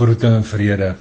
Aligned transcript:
Groete 0.00 0.26
en 0.26 0.44
vrede. 0.44 0.94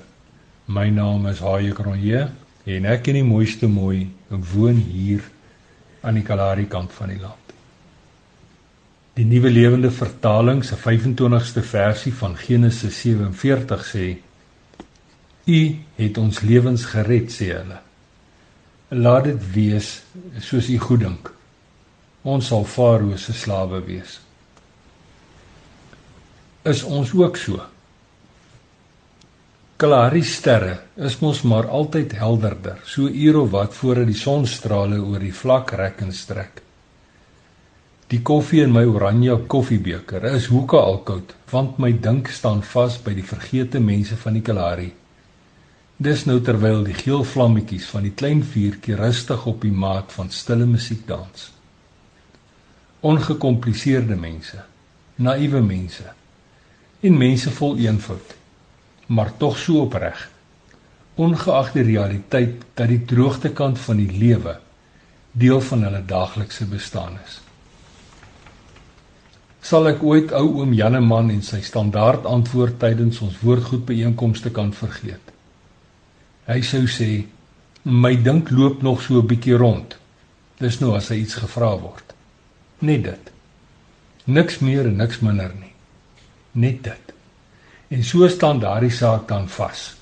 My 0.65 0.89
naam 0.91 1.27
is 1.29 1.39
Haie 1.39 1.71
Kronje 1.71 2.25
en 2.67 2.87
ek 2.91 3.05
in 3.07 3.15
die 3.21 3.23
mooiste 3.23 3.69
mooi 3.71 4.01
woon 4.27 4.81
hier 4.91 5.23
aan 6.03 6.19
die 6.19 6.23
Kalahari 6.27 6.65
kant 6.67 6.91
van 6.97 7.13
die 7.13 7.21
land. 7.21 7.53
Die 9.15 9.23
Nuwe 9.23 9.53
Lewende 9.53 9.93
Vertaling 10.01 10.59
se 10.67 10.75
25ste 10.75 11.63
versie 11.63 12.11
van 12.19 12.35
Genesis 12.43 12.99
47 13.05 13.87
sê: 13.93 14.09
U 15.47 15.61
het 16.01 16.21
ons 16.25 16.43
lewens 16.43 16.83
gered, 16.91 17.31
sê 17.31 17.53
hulle. 17.55 17.79
Laat 18.99 19.31
dit 19.31 19.49
wees 19.55 19.95
soos 20.43 20.67
u 20.67 20.79
goed 20.89 21.07
dink. 21.07 21.33
Ons 22.27 22.51
sal 22.51 22.67
Farao 22.67 23.15
se 23.15 23.31
slawe 23.47 23.79
wees. 23.87 24.19
Is 26.67 26.83
ons 26.83 27.15
ook 27.15 27.45
so? 27.47 27.63
Kalahari 29.79 30.25
sterre 30.27 30.73
is 31.07 31.13
mos 31.23 31.39
maar 31.47 31.69
altyd 31.71 32.11
helderder, 32.19 32.81
so 32.83 33.07
uur 33.07 33.37
of 33.39 33.51
wat 33.53 33.75
voordat 33.77 34.09
die 34.09 34.17
sonstrale 34.19 34.97
oor 34.99 35.21
die 35.23 35.31
vlak 35.31 35.69
rek 35.79 36.01
en 36.03 36.09
strek. 36.11 36.57
Die 38.11 38.19
koffie 38.27 38.59
in 38.65 38.73
my 38.75 38.81
oranje 38.83 39.37
koffiebeker 39.53 40.25
is 40.33 40.49
hoeke 40.51 40.75
al 40.81 40.99
koud, 41.07 41.31
want 41.53 41.77
my 41.79 41.93
dink 41.95 42.27
staan 42.27 42.59
vas 42.73 42.97
by 43.05 43.13
die 43.15 43.23
vergete 43.23 43.79
mense 43.79 44.17
van 44.19 44.35
die 44.35 44.41
Kalahari. 44.49 44.89
Dis 45.95 46.25
nou 46.27 46.41
terwyl 46.43 46.83
die 46.83 46.97
geel 46.99 47.23
vlammetjies 47.23 47.87
van 47.93 48.03
die 48.03 48.11
klein 48.23 48.41
vuurtjie 48.43 48.97
rustig 48.99 49.45
op 49.47 49.63
die 49.63 49.71
maat 49.85 50.11
van 50.17 50.27
stille 50.27 50.67
musiek 50.67 51.07
dans. 51.07 51.45
Ongekompliseerde 53.07 54.19
mense, 54.19 54.59
naïewe 55.23 55.63
mense 55.63 56.11
en 56.99 57.17
mense 57.23 57.55
vol 57.61 57.79
eenvoud 57.87 58.35
maar 59.09 59.31
tog 59.37 59.57
so 59.57 59.81
opreg. 59.87 60.29
Ongeag 61.19 61.71
die 61.73 61.83
realiteit 61.83 62.61
dat 62.77 62.87
die 62.87 63.01
droogte 63.05 63.49
kant 63.51 63.79
van 63.81 63.97
die 63.97 64.11
lewe 64.11 64.59
deel 65.31 65.61
van 65.61 65.83
hulle 65.83 66.01
daaglikse 66.05 66.65
bestaan 66.69 67.17
is. 67.25 67.39
Sal 69.65 69.89
ek 69.91 70.03
ooit 70.05 70.31
ou 70.37 70.61
oom 70.61 70.71
Janneman 70.73 71.31
en 71.33 71.41
sy 71.45 71.59
standaard 71.65 72.25
antwoord 72.29 72.79
tydens 72.81 73.19
ons 73.25 73.41
woordgoed 73.41 73.85
byeenkomste 73.89 74.53
kan 74.55 74.71
vergeet? 74.73 75.33
Hy 76.47 76.61
sou 76.65 76.85
sê: 76.87 77.25
"My 77.83 78.15
dink 78.15 78.49
loop 78.49 78.81
nog 78.81 79.01
so 79.01 79.19
'n 79.19 79.27
bietjie 79.27 79.57
rond." 79.57 79.97
Dis 80.59 80.79
nou 80.79 80.95
as 80.95 81.09
hy 81.09 81.21
iets 81.21 81.35
gevra 81.35 81.77
word. 81.79 82.13
Net 82.79 83.03
dit. 83.03 83.31
Niks 84.25 84.59
meer 84.59 84.85
en 84.87 84.97
niks 84.97 85.19
minder 85.19 85.53
nie. 85.55 85.73
Net 86.53 86.83
dit. 86.83 87.08
En 87.89 88.03
so 88.05 88.27
staan 88.29 88.59
daardie 88.61 88.93
saak 88.93 89.27
dan 89.27 89.47
vas. 89.49 89.95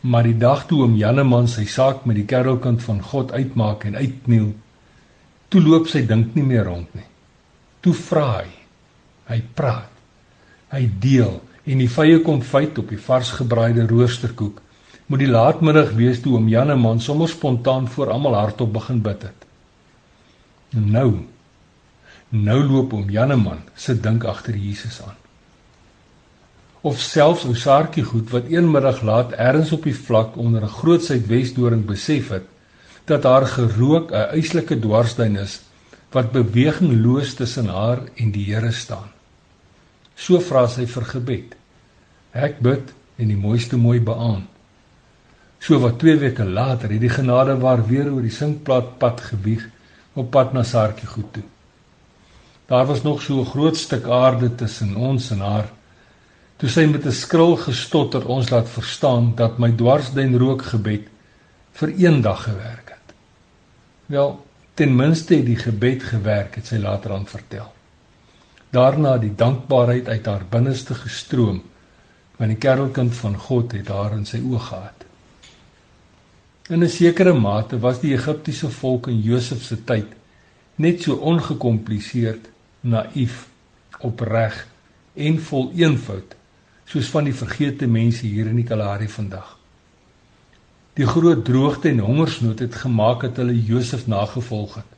Maar 0.00 0.26
die 0.28 0.36
dag 0.36 0.66
toe 0.68 0.82
oom 0.84 0.96
Janneman 0.96 1.48
sy 1.48 1.64
saak 1.68 2.04
met 2.08 2.18
die 2.20 2.26
kerkelkind 2.28 2.82
van 2.84 3.00
God 3.04 3.32
uitmaak 3.32 3.84
en 3.88 3.96
uitkniel, 3.96 4.50
toe 5.48 5.60
loop 5.60 5.88
sy 5.88 6.04
dink 6.08 6.34
nie 6.36 6.44
meer 6.44 6.66
rond 6.68 6.88
nie. 6.96 7.06
Toe 7.80 7.94
vra 7.96 8.26
hy. 8.38 8.50
Hy 9.30 9.38
praat. 9.56 9.88
Hy 10.72 10.82
deel 11.00 11.38
en 11.64 11.80
die 11.80 11.88
vye 11.92 12.20
konfyt 12.24 12.78
op 12.80 12.92
die 12.92 13.00
vars 13.00 13.32
gebraaide 13.38 13.86
roosterkoek 13.88 14.60
moet 15.10 15.24
die 15.24 15.30
laatmiddag 15.30 15.94
wees 15.98 16.20
toe 16.22 16.36
oom 16.36 16.48
Janneman 16.48 17.00
sommer 17.02 17.28
spontaan 17.28 17.88
voor 17.90 18.12
almal 18.14 18.36
hardop 18.38 18.72
begin 18.72 19.00
bid 19.02 19.26
het. 19.26 19.46
Nou 20.76 21.24
nou 22.30 22.60
loop 22.62 22.92
oom 22.94 23.10
Janneman 23.10 23.64
se 23.74 23.96
dink 23.98 24.24
agter 24.24 24.54
Jesus 24.54 25.00
aan 25.02 25.18
of 26.80 27.00
selfs 27.00 27.44
ou 27.44 27.54
Saartjie 27.54 28.04
goed 28.04 28.30
wat 28.32 28.48
een 28.48 28.70
middag 28.70 29.02
laat 29.04 29.32
ergens 29.32 29.72
op 29.76 29.84
die 29.84 29.96
vlak 29.96 30.36
onder 30.36 30.62
'n 30.62 30.76
groot 30.80 31.04
suidwesdoring 31.04 31.84
besef 31.84 32.28
het 32.28 32.46
dat 33.04 33.22
haar 33.22 33.46
gerook 33.46 34.12
'n 34.12 34.30
eislike 34.36 34.78
dwarsduin 34.78 35.36
is 35.36 35.60
wat 36.10 36.32
bewegingloos 36.32 37.34
tussen 37.34 37.66
haar 37.66 38.00
en 38.14 38.30
die 38.30 38.54
Here 38.54 38.72
staan. 38.72 39.10
So 40.14 40.40
vra 40.40 40.66
sy 40.68 40.86
vir 40.86 41.04
gebed. 41.04 41.54
Ek 42.32 42.60
bid 42.60 42.92
en 43.16 43.28
die 43.28 43.36
mooiste 43.36 43.76
mooi 43.76 44.00
beaan. 44.00 44.48
So 45.58 45.78
wat 45.78 45.98
2 45.98 46.16
weke 46.18 46.44
later 46.44 46.90
het 46.90 47.00
die 47.00 47.12
genade 47.12 47.58
waar 47.58 47.86
weer 47.86 48.12
oor 48.12 48.22
die 48.22 48.30
sinkplaat 48.30 48.98
pad 48.98 49.20
gebieg 49.20 49.68
op 50.14 50.30
pad 50.30 50.52
na 50.52 50.62
Saartjie 50.62 51.08
goed 51.08 51.32
toe. 51.32 51.42
Daar 52.66 52.86
was 52.86 53.02
nog 53.02 53.22
so 53.22 53.40
'n 53.40 53.46
groot 53.46 53.76
stuk 53.76 54.08
aarde 54.08 54.54
tussen 54.54 54.96
ons 54.96 55.30
en 55.30 55.38
haar 55.38 55.68
toe 56.60 56.68
sy 56.68 56.84
met 56.84 57.06
'n 57.06 57.12
skril 57.12 57.56
gestotter 57.56 58.26
ons 58.28 58.50
laat 58.50 58.68
verstaan 58.68 59.32
dat 59.34 59.58
my 59.58 59.70
dwarsduin 59.72 60.36
rook 60.38 60.62
gebed 60.62 61.06
vir 61.72 61.92
een 61.96 62.20
dag 62.20 62.42
gewerk 62.42 62.88
het. 62.88 63.14
Wel, 64.06 64.46
ten 64.74 64.96
minste 64.96 65.34
het 65.34 65.46
die 65.46 65.56
gebed 65.56 66.02
gewerk, 66.02 66.54
het 66.54 66.66
sy 66.66 66.76
later 66.76 67.12
aan 67.12 67.26
vertel. 67.26 67.72
Daarna 68.70 69.18
die 69.18 69.34
dankbaarheid 69.34 70.08
uit 70.08 70.26
haar 70.26 70.44
binneste 70.50 70.94
gestroom, 70.94 71.62
want 72.36 72.50
die 72.50 72.58
kerelkind 72.58 73.14
van 73.14 73.36
God 73.36 73.72
het 73.72 73.88
haar 73.88 74.12
in 74.12 74.26
sy 74.26 74.38
oë 74.38 74.58
gehad. 74.58 75.04
In 76.68 76.84
'n 76.84 76.88
sekere 76.88 77.32
mate 77.32 77.78
was 77.78 78.00
die 78.00 78.12
Egiptiese 78.12 78.70
volk 78.70 79.08
in 79.08 79.20
Josef 79.20 79.62
se 79.62 79.84
tyd 79.84 80.12
net 80.76 81.02
so 81.02 81.14
ongekompliseerd, 81.14 82.48
naïef, 82.80 83.48
opreg 84.00 84.66
en 85.14 85.38
vol 85.38 85.72
eenvoud 85.74 86.36
soos 86.90 87.10
van 87.14 87.28
die 87.28 87.34
vergete 87.36 87.86
mense 87.86 88.26
hier 88.26 88.48
in 88.50 88.56
die 88.58 88.66
Kalahari 88.66 89.06
vandag. 89.08 89.56
Die 90.98 91.06
groot 91.06 91.44
droogte 91.46 91.88
en 91.92 92.02
hongersnood 92.02 92.58
het 92.64 92.74
gemaak 92.82 93.22
dat 93.22 93.38
hulle 93.38 93.54
Josef 93.54 94.08
nagevolg 94.10 94.74
het. 94.80 94.96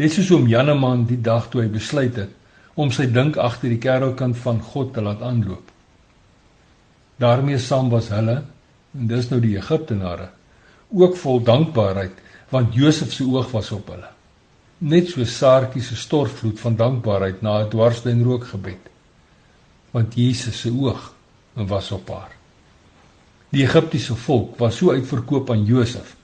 Net 0.00 0.14
soos 0.14 0.30
oom 0.32 0.48
Janneman 0.48 1.04
die 1.04 1.20
dag 1.20 1.50
toe 1.52 1.66
hy 1.66 1.68
besluit 1.68 2.16
het 2.16 2.32
om 2.80 2.92
sy 2.94 3.10
dink 3.12 3.36
agter 3.36 3.68
die 3.68 3.82
kerkelkant 3.82 4.38
van 4.40 4.62
God 4.72 4.94
te 4.94 5.04
laat 5.04 5.22
aanloop. 5.22 5.66
daarmee 7.20 7.58
saam 7.58 7.90
was 7.92 8.08
hulle 8.08 8.38
en 8.96 9.08
dis 9.08 9.28
nou 9.30 9.40
die 9.40 9.56
Egiptenare 9.60 10.30
ook 10.88 11.16
vol 11.16 11.42
dankbaarheid 11.44 12.22
want 12.50 12.74
Josef 12.74 13.12
se 13.12 13.24
oog 13.24 13.50
was 13.52 13.70
op 13.76 13.90
hulle. 13.92 14.08
Net 14.78 15.10
so 15.10 15.24
Saartjie 15.24 15.82
se 15.82 15.96
stortvloed 15.96 16.60
van 16.60 16.76
dankbaarheid 16.76 17.42
na 17.42 17.58
'n 17.60 17.68
dwarsduin 17.68 18.24
rookgebed 18.24 18.88
want 19.90 20.14
Jesus 20.14 20.60
se 20.60 20.70
oog 20.70 21.12
was 21.54 21.90
op 21.90 22.08
haar. 22.08 22.36
Die 23.50 23.64
Egiptiese 23.64 24.14
volk 24.14 24.58
was 24.58 24.76
so 24.76 24.92
uitverkoop 24.94 25.50
aan 25.50 25.64
Josef 25.64 26.16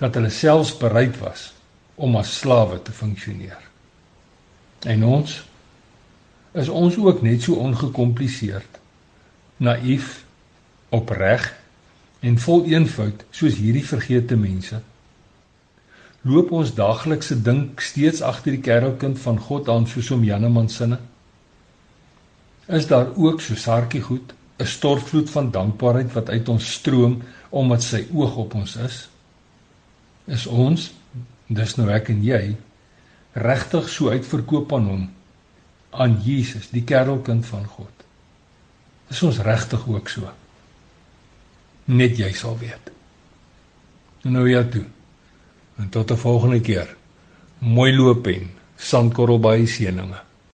dat 0.00 0.14
hulle 0.16 0.30
selfs 0.32 0.72
bereid 0.80 1.18
was 1.20 1.50
om 2.00 2.16
as 2.16 2.32
slawe 2.38 2.78
te 2.82 2.92
funksioneer. 2.92 3.60
En 4.88 5.04
ons 5.04 5.34
is 6.56 6.68
ons 6.68 6.96
ook 6.96 7.20
net 7.22 7.42
so 7.44 7.60
ongekompliseerd, 7.60 8.78
naïef, 9.56 10.24
opreg 10.88 11.44
en 12.24 12.38
vol 12.40 12.64
eenvoud 12.72 13.26
soos 13.30 13.60
hierdie 13.60 13.84
vergete 13.84 14.36
mense. 14.40 14.80
Loop 16.24 16.50
ons 16.56 16.72
daaglikse 16.76 17.36
dink 17.44 17.84
steeds 17.84 18.24
agter 18.24 18.56
die 18.56 18.64
kerkkind 18.64 19.20
van 19.20 19.38
God 19.40 19.68
aan 19.68 19.86
soos 19.88 20.10
om 20.16 20.24
Janneman 20.24 20.68
sinne? 20.72 20.98
Is 22.70 22.86
daar 22.86 23.08
ook 23.16 23.40
so 23.40 23.54
sarkie 23.54 24.00
goed 24.00 24.34
'n 24.60 24.66
stortvloed 24.66 25.30
van 25.30 25.50
dankbaarheid 25.50 26.12
wat 26.12 26.28
uit 26.28 26.48
ons 26.48 26.72
stroom 26.72 27.22
omdat 27.48 27.82
sy 27.82 28.06
oog 28.12 28.36
op 28.36 28.54
ons 28.54 28.76
is? 28.76 29.08
Is 30.24 30.46
ons 30.46 30.92
dis 31.46 31.76
nou 31.76 31.88
ek 31.90 32.08
en 32.08 32.22
jy 32.24 32.56
regtig 33.32 33.88
so 33.88 34.10
uitverkoop 34.10 34.72
aan 34.72 34.86
hom 34.86 35.10
aan 35.90 36.20
Jesus 36.24 36.68
die 36.70 36.84
kerelkind 36.84 37.46
van 37.46 37.64
God? 37.64 38.04
Is 39.08 39.22
ons 39.22 39.38
regtig 39.38 39.88
ook 39.88 40.08
so? 40.08 40.30
Net 41.84 42.18
jy 42.18 42.32
sal 42.32 42.58
weet. 42.58 42.90
Nou 44.22 44.50
ja 44.50 44.62
toe. 44.64 44.84
En 45.76 45.88
tot 45.88 46.10
'n 46.10 46.16
volgende 46.16 46.60
keer. 46.60 46.96
Mooi 47.58 47.96
loop 47.96 48.26
en 48.26 48.50
sandkorrel 48.76 49.40
by 49.40 49.66
seëninge 49.66 50.29